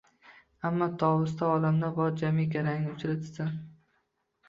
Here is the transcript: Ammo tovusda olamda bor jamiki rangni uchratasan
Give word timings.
Ammo 0.69 0.87
tovusda 1.03 1.51
olamda 1.59 1.93
bor 2.01 2.19
jamiki 2.25 2.67
rangni 2.67 2.93
uchratasan 2.99 3.57